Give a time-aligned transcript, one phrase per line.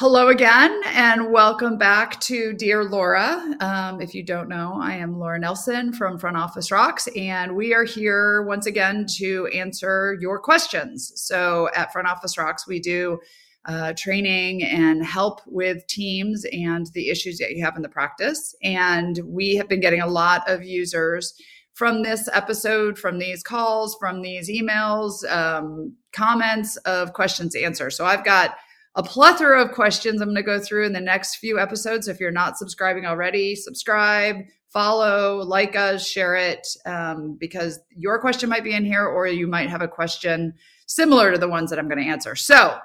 [0.00, 3.42] Hello again, and welcome back to Dear Laura.
[3.58, 7.74] Um, if you don't know, I am Laura Nelson from Front Office Rocks, and we
[7.74, 11.10] are here once again to answer your questions.
[11.16, 13.18] So, at Front Office Rocks, we do
[13.64, 18.54] uh, training and help with teams and the issues that you have in the practice.
[18.62, 21.34] And we have been getting a lot of users
[21.74, 27.90] from this episode, from these calls, from these emails, um, comments of questions answered.
[27.90, 28.54] So, I've got
[28.94, 32.08] a plethora of questions I'm going to go through in the next few episodes.
[32.08, 34.36] If you're not subscribing already, subscribe,
[34.68, 39.46] follow, like us, share it, um, because your question might be in here, or you
[39.46, 40.54] might have a question
[40.86, 42.34] similar to the ones that I'm going to answer.
[42.34, 42.78] So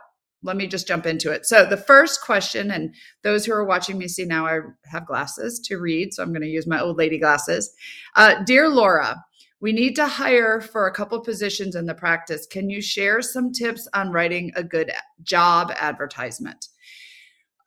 [0.44, 1.45] let me just jump into it.
[1.45, 5.59] So the first question, and those who are watching me see now I have glasses
[5.67, 7.73] to read, so I'm going to use my old lady glasses.
[8.16, 9.23] Uh, Dear Laura,
[9.63, 12.45] we need to hire for a couple positions in the practice.
[12.45, 14.91] Can you share some tips on writing a good
[15.23, 16.67] job advertisement?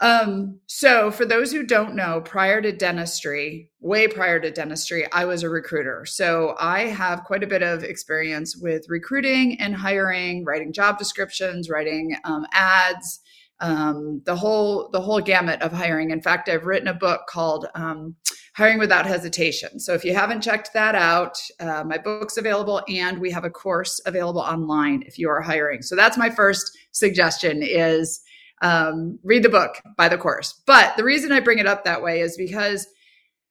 [0.01, 5.25] Um, so for those who don't know, prior to dentistry, way prior to dentistry, I
[5.25, 6.05] was a recruiter.
[6.05, 11.71] So I have quite a bit of experience with recruiting and hiring, writing job descriptions,
[11.71, 13.21] writing um, ads,
[13.61, 16.11] um, the whole the whole gamut of hiring.
[16.11, 18.15] In fact, I've written a book called um,
[18.55, 19.81] Hiring Without Hesitation.
[19.81, 23.51] So if you haven't checked that out, uh, my book's available and we have a
[23.51, 25.83] course available online if you are hiring.
[25.83, 28.21] So that's my first suggestion is
[28.63, 30.63] um, read the book, buy the course.
[30.67, 32.87] But the reason I bring it up that way is because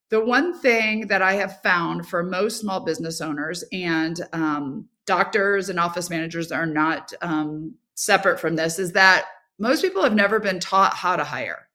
[0.10, 5.70] the one thing that I have found for most small business owners and um, doctors
[5.70, 9.26] and office managers are not um, separate from this is that
[9.60, 11.68] most people have never been taught how to hire.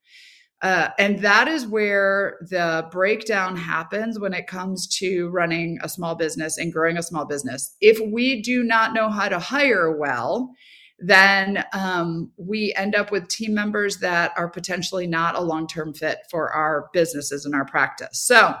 [0.61, 6.13] Uh, and that is where the breakdown happens when it comes to running a small
[6.13, 7.75] business and growing a small business.
[7.81, 10.51] If we do not know how to hire well,
[10.99, 15.95] then um, we end up with team members that are potentially not a long term
[15.95, 18.23] fit for our businesses and our practice.
[18.23, 18.55] So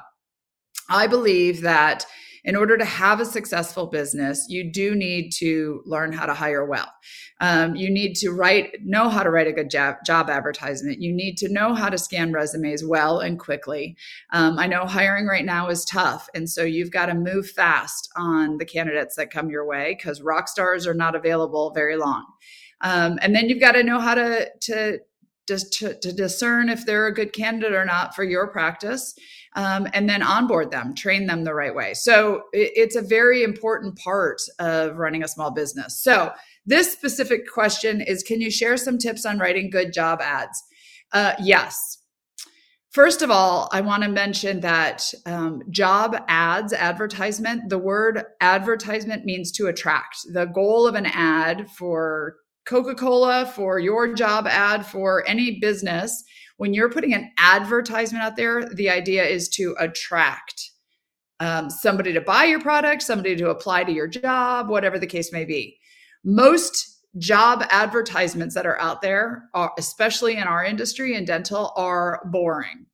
[0.89, 2.07] I believe that
[2.43, 6.65] in order to have a successful business, you do need to learn how to hire
[6.65, 6.91] well.
[7.39, 11.01] Um, you need to write, know how to write a good job, job advertisement.
[11.01, 13.95] You need to know how to scan resumes well and quickly.
[14.31, 16.29] Um, I know hiring right now is tough.
[16.33, 20.21] And so you've got to move fast on the candidates that come your way because
[20.21, 22.25] rock stars are not available very long.
[22.81, 24.99] Um, and then you've got to know how to, to,
[25.47, 29.13] just to, to discern if they're a good candidate or not for your practice
[29.55, 31.93] um, and then onboard them, train them the right way.
[31.93, 36.01] So it, it's a very important part of running a small business.
[36.01, 36.31] So
[36.65, 40.63] this specific question is Can you share some tips on writing good job ads?
[41.11, 41.97] Uh, yes.
[42.91, 49.23] First of all, I want to mention that um, job ads, advertisement, the word advertisement
[49.23, 50.17] means to attract.
[50.33, 52.35] The goal of an ad for
[52.65, 56.23] Coca Cola, for your job ad, for any business
[56.61, 60.69] when you're putting an advertisement out there, the idea is to attract
[61.39, 65.33] um, somebody to buy your product, somebody to apply to your job, whatever the case
[65.33, 65.79] may be.
[66.23, 72.21] Most job advertisements that are out there, are, especially in our industry in dental, are
[72.25, 72.85] boring.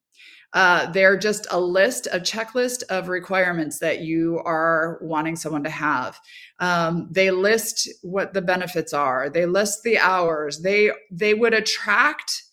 [0.53, 5.69] Uh, they're just a list, a checklist of requirements that you are wanting someone to
[5.69, 6.19] have.
[6.59, 9.29] Um, they list what the benefits are.
[9.29, 10.61] They list the hours.
[10.61, 12.43] They they would attract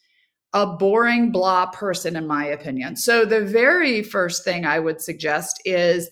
[0.52, 2.96] a boring blah person, in my opinion.
[2.96, 6.10] So, the very first thing I would suggest is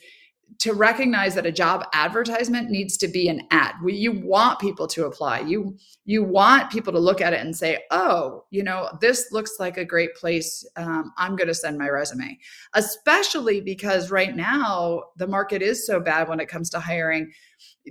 [0.59, 3.75] to recognize that a job advertisement needs to be an ad.
[3.87, 5.41] You want people to apply.
[5.41, 9.53] You you want people to look at it and say, "Oh, you know, this looks
[9.59, 10.67] like a great place.
[10.77, 12.39] Um, I'm going to send my resume."
[12.75, 17.33] Especially because right now the market is so bad when it comes to hiring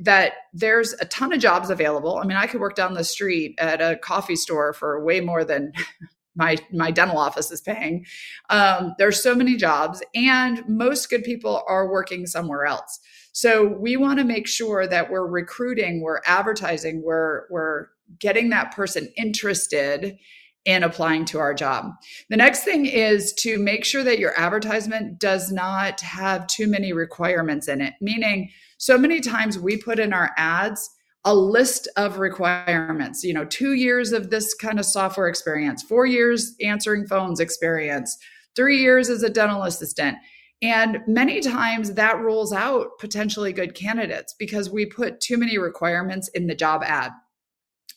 [0.04, 2.18] that there's a ton of jobs available.
[2.18, 5.44] I mean, I could work down the street at a coffee store for way more
[5.44, 5.74] than
[6.36, 8.06] my my dental office is paying.
[8.50, 13.00] Um, there's so many jobs, and most good people are working somewhere else.
[13.34, 17.88] So we want to make sure that we're recruiting, we're advertising, we're we're
[18.20, 20.18] getting that person interested
[20.64, 21.92] in applying to our job.
[22.30, 26.94] The next thing is to make sure that your advertisement does not have too many
[26.94, 27.94] requirements in it.
[28.00, 30.90] Meaning, so many times we put in our ads
[31.26, 36.06] a list of requirements you know two years of this kind of software experience four
[36.06, 38.18] years answering phones experience
[38.56, 40.18] three years as a dental assistant.
[40.62, 46.28] And many times that rules out potentially good candidates because we put too many requirements
[46.30, 47.12] in the job ad.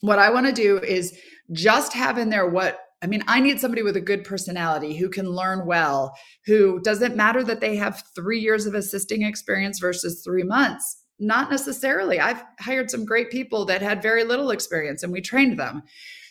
[0.00, 1.18] What i want to do is
[1.52, 5.10] just have in there what I mean, I need somebody with a good personality who
[5.10, 6.16] can learn well,
[6.46, 11.50] who doesn't matter that they have three years of assisting experience versus three months not
[11.50, 12.20] necessarily.
[12.20, 15.82] I've hired some great people that had very little experience and we trained them.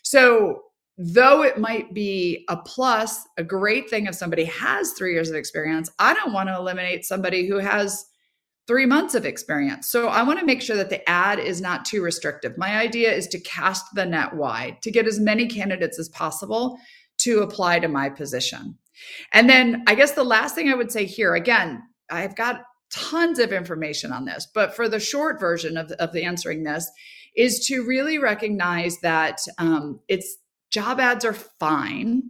[0.04, 0.62] So
[0.98, 5.36] though it might be a plus, a great thing if somebody has three years of
[5.36, 8.06] experience, I don't want to eliminate somebody who has
[8.68, 9.88] three months of experience.
[9.90, 12.58] So I want to make sure that the ad is not too restrictive.
[12.58, 16.78] My idea is to cast the net wide, to get as many candidates as possible
[17.20, 18.78] to apply to my position.
[19.34, 22.64] And then I guess the last thing I would say here again, I've got
[22.94, 26.90] tons of information on this, but for the short version of, of the answering this
[27.36, 30.38] is to really recognize that um, it's
[30.74, 32.24] job ads are fine.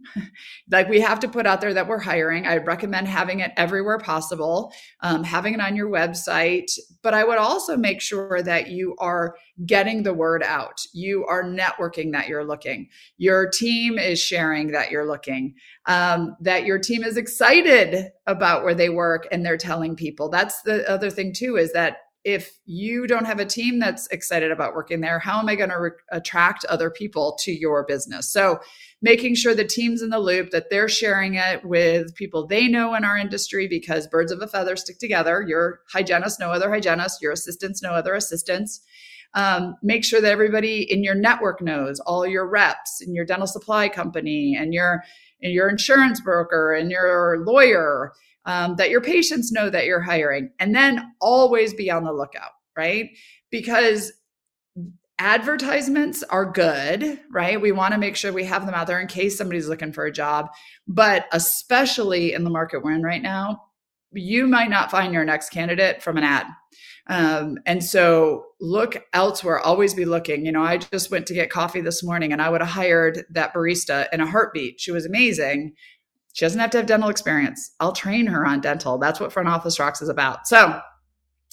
[0.69, 2.45] like we have to put out there that we're hiring.
[2.45, 6.69] I recommend having it everywhere possible, um, having it on your website.
[7.01, 9.35] But I would also make sure that you are
[9.65, 10.81] getting the word out.
[10.93, 12.89] You are networking that you're looking.
[13.17, 15.55] Your team is sharing that you're looking.
[15.85, 20.27] Um, that your team is excited about where they work and they're telling people.
[20.27, 21.55] That's the other thing too.
[21.55, 25.49] Is that if you don't have a team that's excited about working there, how am
[25.49, 28.31] I going to re- attract other people to your business?
[28.31, 28.59] So,
[29.01, 32.95] making sure the team's in the loop, that they're sharing it with people they know
[32.95, 35.43] in our industry because birds of a feather stick together.
[35.45, 38.81] Your hygienist, know other hygienist, your assistants, know other assistants.
[39.33, 43.47] Um, make sure that everybody in your network knows all your reps in your dental
[43.47, 45.03] supply company and your
[45.41, 48.13] and your insurance broker and your lawyer
[48.45, 52.51] um, that your patients know that you're hiring, and then always be on the lookout,
[52.75, 53.09] right?
[53.51, 54.11] Because
[55.19, 57.61] advertisements are good, right?
[57.61, 60.05] We want to make sure we have them out there in case somebody's looking for
[60.05, 60.49] a job.
[60.87, 63.61] But especially in the market we're in right now,
[64.11, 66.47] you might not find your next candidate from an ad.
[67.07, 70.45] Um, and so look elsewhere, always be looking.
[70.45, 73.25] You know, I just went to get coffee this morning and I would have hired
[73.31, 74.79] that barista in a heartbeat.
[74.79, 75.73] She was amazing.
[76.33, 77.71] She doesn't have to have dental experience.
[77.79, 78.97] I'll train her on dental.
[78.97, 80.47] That's what Front Office Rocks is about.
[80.47, 80.79] So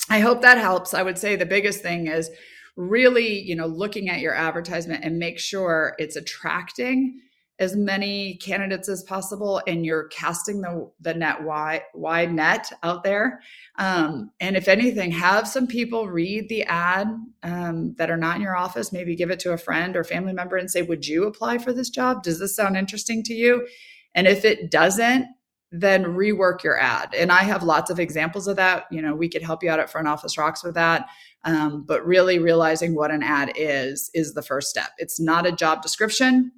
[0.09, 0.95] I hope that helps.
[0.95, 2.31] I would say the biggest thing is
[2.77, 7.21] really, you know, looking at your advertisement and make sure it's attracting
[7.59, 13.05] as many candidates as possible and you're casting the, the net wide, wide net out
[13.05, 13.43] there.
[13.77, 17.09] Um, and if anything, have some people read the ad
[17.43, 20.33] um, that are not in your office, maybe give it to a friend or family
[20.33, 22.23] member and say, Would you apply for this job?
[22.23, 23.67] Does this sound interesting to you?
[24.15, 25.27] And if it doesn't,
[25.73, 27.15] then rework your ad.
[27.15, 28.87] And I have lots of examples of that.
[28.91, 31.09] You know, we could help you out at Front Office Rocks with that.
[31.45, 34.91] Um, but really realizing what an ad is, is the first step.
[34.99, 36.53] It's not a job description,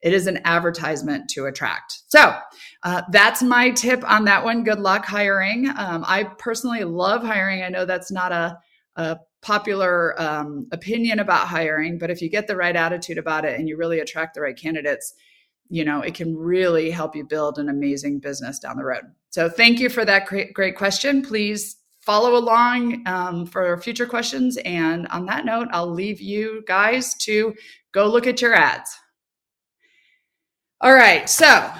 [0.00, 2.02] it is an advertisement to attract.
[2.06, 2.36] So
[2.84, 4.62] uh, that's my tip on that one.
[4.62, 5.68] Good luck hiring.
[5.76, 7.64] Um, I personally love hiring.
[7.64, 8.58] I know that's not a,
[8.94, 13.58] a popular um, opinion about hiring, but if you get the right attitude about it
[13.58, 15.14] and you really attract the right candidates,
[15.68, 19.04] you know, it can really help you build an amazing business down the road.
[19.30, 21.22] So thank you for that great, great question.
[21.22, 24.56] Please follow along um, for future questions.
[24.64, 27.54] And on that note, I'll leave you guys to
[27.92, 28.98] go look at your ads.
[30.80, 31.28] All right.
[31.28, 31.70] So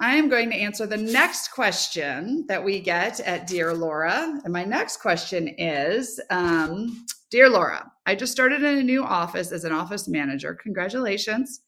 [0.00, 4.40] I am going to answer the next question that we get at Dear Laura.
[4.44, 9.52] And my next question is um, Dear Laura, I just started in a new office
[9.52, 10.54] as an office manager.
[10.54, 11.62] Congratulations.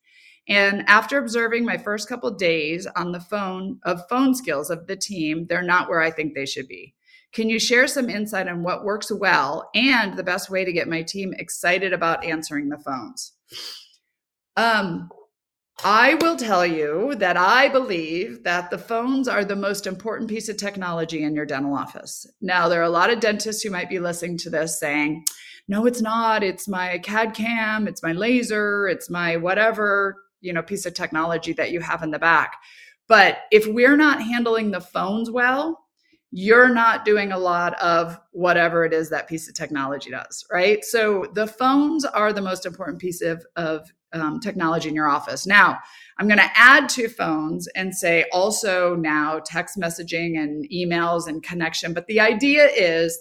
[0.49, 4.97] And after observing my first couple days on the phone of phone skills of the
[4.97, 6.95] team, they're not where I think they should be.
[7.33, 10.89] Can you share some insight on what works well and the best way to get
[10.89, 13.33] my team excited about answering the phones?
[14.57, 15.11] Um,
[15.83, 20.49] I will tell you that I believe that the phones are the most important piece
[20.49, 22.25] of technology in your dental office.
[22.41, 25.25] Now, there are a lot of dentists who might be listening to this saying,
[25.67, 26.45] no, it's not.
[26.45, 31.53] It's my CAD cam, it's my laser, it's my whatever you know piece of technology
[31.55, 32.57] that you have in the back.
[33.07, 35.81] But if we're not handling the phones well
[36.37, 40.85] you're not doing a lot of whatever it is that piece of technology does right?
[40.85, 45.47] So the phones are the most important piece of, of um, technology in your office.
[45.47, 45.79] Now
[46.19, 51.43] i'm going to add to phones and say also now text messaging and emails and
[51.43, 53.19] connection but the idea is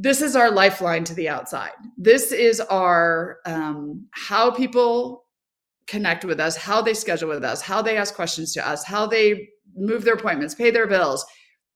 [0.00, 1.72] this is our lifeline to the outside.
[1.96, 5.24] This is our um, how people
[5.88, 9.06] connect with us, how they schedule with us, how they ask questions to us, how
[9.06, 11.26] they move their appointments, pay their bills.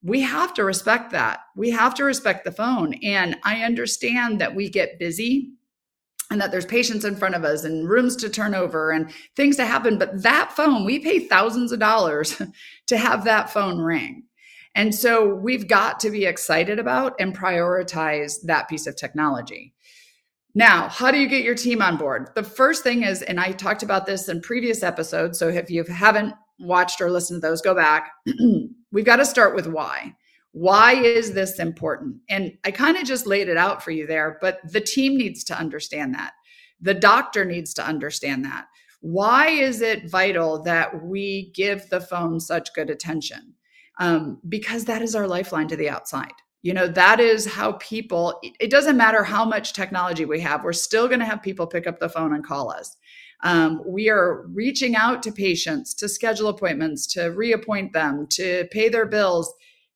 [0.01, 1.39] We have to respect that.
[1.55, 2.93] We have to respect the phone.
[3.03, 5.51] And I understand that we get busy
[6.29, 9.55] and that there's patients in front of us and rooms to turn over and things
[9.57, 9.97] to happen.
[9.97, 12.41] But that phone, we pay thousands of dollars
[12.87, 14.23] to have that phone ring.
[14.75, 19.73] And so we've got to be excited about and prioritize that piece of technology.
[20.55, 22.29] Now, how do you get your team on board?
[22.35, 25.39] The first thing is, and I talked about this in previous episodes.
[25.39, 28.11] So if you haven't watched or listened to those, go back.
[28.91, 30.15] We've got to start with why.
[30.51, 32.17] Why is this important?
[32.29, 35.43] And I kind of just laid it out for you there, but the team needs
[35.45, 36.33] to understand that.
[36.79, 38.65] The doctor needs to understand that.
[39.01, 43.53] why is it vital that we give the phone such good attention?
[43.99, 46.31] Um, because that is our lifeline to the outside.
[46.63, 50.73] You know, that is how people, it doesn't matter how much technology we have, we're
[50.73, 52.95] still going to have people pick up the phone and call us.
[53.43, 58.87] Um, we are reaching out to patients to schedule appointments, to reappoint them, to pay
[58.87, 59.53] their bills.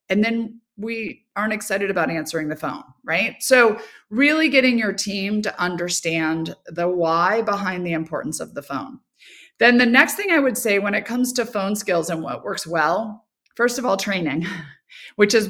[0.09, 3.41] And then we aren't excited about answering the phone, right?
[3.41, 8.99] So, really getting your team to understand the why behind the importance of the phone.
[9.59, 12.43] Then, the next thing I would say when it comes to phone skills and what
[12.43, 14.45] works well, first of all, training,
[15.15, 15.49] which is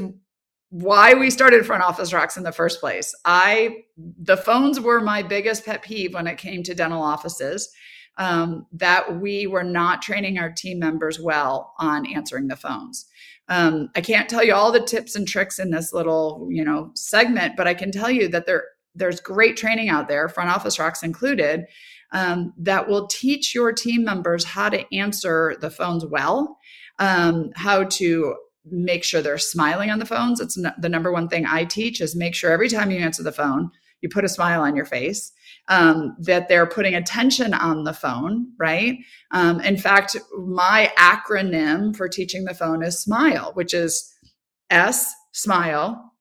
[0.70, 3.16] why we started front office rocks in the first place.
[3.26, 7.70] I the phones were my biggest pet peeve when it came to dental offices.
[8.20, 13.06] Um, that we were not training our team members well on answering the phones.
[13.48, 16.90] Um, I can't tell you all the tips and tricks in this little, you know,
[16.96, 18.64] segment, but I can tell you that there
[18.96, 21.66] there's great training out there, front office rocks included,
[22.12, 26.58] um, that will teach your team members how to answer the phones well,
[27.00, 28.36] um, how to
[28.72, 30.40] make sure they're smiling on the phones.
[30.40, 33.32] It's the number one thing I teach is make sure every time you answer the
[33.32, 33.72] phone,
[34.02, 35.32] you put a smile on your face,
[35.70, 39.00] um, that they're putting attention on the phone, right?
[39.32, 44.14] Um, in fact, my acronym for teaching the phone is SMILE, which is
[44.70, 46.14] S, smile,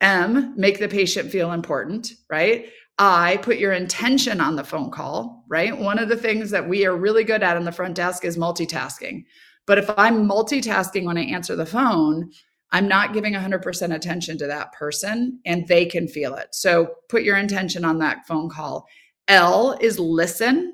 [0.00, 2.66] M, make the patient feel important, right?
[2.98, 5.76] I put your intention on the phone call, right?
[5.76, 8.36] One of the things that we are really good at in the front desk is
[8.36, 9.24] multitasking.
[9.66, 12.30] But if I'm multitasking when I answer the phone,
[12.72, 16.48] I'm not giving 100% attention to that person and they can feel it.
[16.52, 18.86] So put your intention on that phone call.
[19.28, 20.72] L is listen.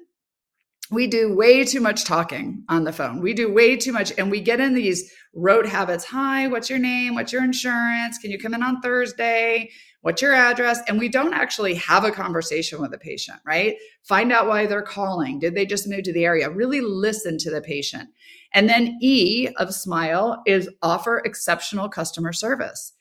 [0.91, 3.21] We do way too much talking on the phone.
[3.21, 6.05] We do way too much and we get in these rote habits.
[6.05, 7.15] Hi, what's your name?
[7.15, 8.17] What's your insurance?
[8.19, 9.71] Can you come in on Thursday?
[10.03, 10.81] What's your address?
[10.87, 13.77] And we don't actually have a conversation with the patient, right?
[14.05, 15.39] Find out why they're calling.
[15.41, 16.51] Did they just move to the area?
[16.51, 18.09] Really listen to the patient.
[18.55, 22.93] And then E of smile is offer exceptional customer service.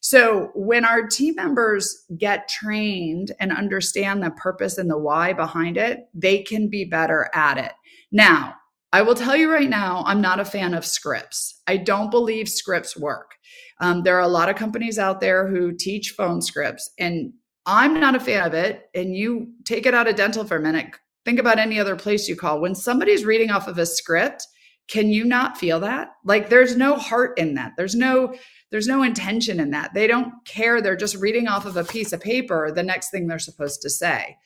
[0.00, 5.76] So when our team members get trained and understand the purpose and the why behind
[5.76, 7.72] it, they can be better at it.
[8.12, 8.54] Now,
[8.92, 11.60] I will tell you right now, I'm not a fan of scripts.
[11.66, 13.32] I don't believe scripts work.
[13.80, 17.32] Um, there are a lot of companies out there who teach phone scripts, and
[17.66, 18.88] I'm not a fan of it.
[18.94, 20.96] And you take it out of dental for a minute.
[21.24, 22.60] Think about any other place you call.
[22.60, 24.46] When somebody's reading off of a script,
[24.88, 28.34] can you not feel that like there's no heart in that there's no
[28.70, 32.12] there's no intention in that they don't care they're just reading off of a piece
[32.12, 34.36] of paper the next thing they're supposed to say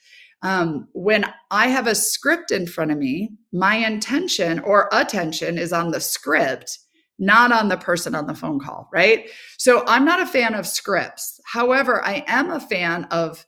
[0.42, 5.72] um, when i have a script in front of me my intention or attention is
[5.72, 6.78] on the script
[7.21, 10.67] not on the person on the phone call right so i'm not a fan of
[10.67, 13.47] scripts however i am a fan of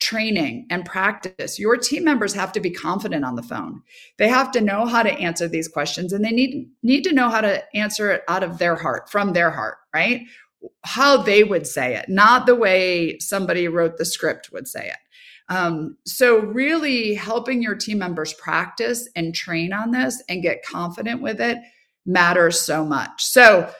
[0.00, 1.58] training and practice.
[1.58, 3.82] Your team members have to be confident on the phone.
[4.16, 7.28] They have to know how to answer these questions and they need need to know
[7.28, 10.22] how to answer it out of their heart, from their heart, right?
[10.84, 14.98] How they would say it, not the way somebody wrote the script would say it.
[15.50, 21.22] Um, so, really helping your team members practice and train on this and get confident
[21.22, 21.58] with it
[22.06, 23.24] matters so much.
[23.24, 23.70] So,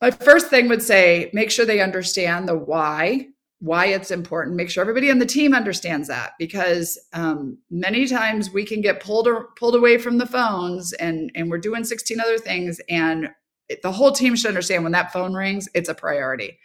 [0.00, 3.28] my first thing would say make sure they understand the why
[3.60, 4.56] why it's important.
[4.56, 9.02] Make sure everybody on the team understands that because um, many times we can get
[9.02, 13.28] pulled or pulled away from the phones and and we're doing 16 other things and
[13.82, 16.58] the whole team should understand when that phone rings it's a priority.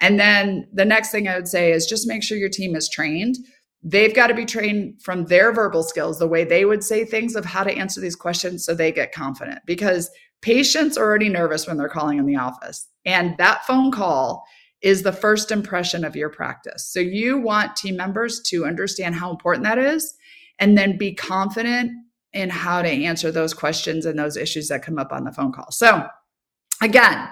[0.00, 2.88] And then the next thing i would say is just make sure your team is
[2.88, 3.36] trained
[3.84, 7.36] they've got to be trained from their verbal skills the way they would say things
[7.36, 10.10] of how to answer these questions so they get confident because
[10.40, 14.44] patients are already nervous when they're calling in the office and that phone call
[14.84, 16.86] is the first impression of your practice.
[16.86, 20.14] So you want team members to understand how important that is
[20.58, 21.90] and then be confident
[22.34, 25.52] in how to answer those questions and those issues that come up on the phone
[25.52, 25.70] call.
[25.70, 26.06] So
[26.82, 27.28] again,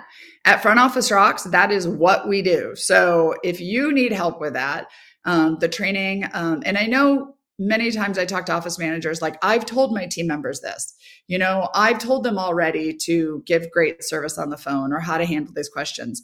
[0.47, 2.75] at Front Office Rocks, that is what we do.
[2.75, 4.89] So if you need help with that,
[5.25, 9.37] um, the training, um, and I know many times I talk to office managers, like
[9.43, 10.95] I've told my team members this,
[11.29, 15.19] you know, I've told them already to give great service on the phone or how
[15.19, 16.23] to handle these questions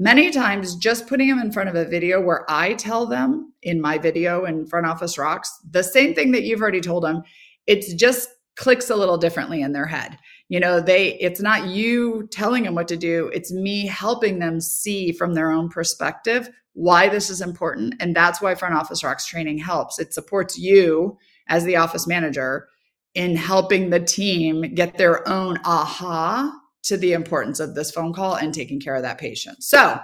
[0.00, 3.82] many times just putting them in front of a video where I tell them in
[3.82, 7.22] my video in Front Office Rocks the same thing that you've already told them,
[7.66, 10.16] it's just clicks a little differently in their head.
[10.50, 14.60] You know, they it's not you telling them what to do, it's me helping them
[14.60, 19.26] see from their own perspective why this is important and that's why Front Office Rocks
[19.26, 20.00] training helps.
[20.00, 21.16] It supports you
[21.46, 22.66] as the office manager
[23.14, 26.52] in helping the team get their own aha
[26.82, 29.62] to the importance of this phone call and taking care of that patient.
[29.62, 30.00] So,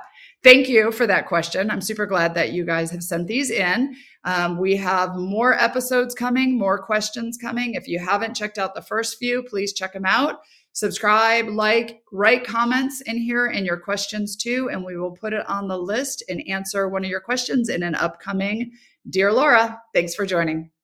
[0.46, 1.72] thank you for that question.
[1.72, 3.96] I'm super glad that you guys have sent these in.
[4.22, 7.74] Um, we have more episodes coming, more questions coming.
[7.74, 10.42] If you haven't checked out the first few, please check them out.
[10.72, 15.44] Subscribe, like, write comments in here and your questions too, and we will put it
[15.48, 18.70] on the list and answer one of your questions in an upcoming
[19.08, 19.80] Dear Laura.
[19.94, 20.75] Thanks for joining.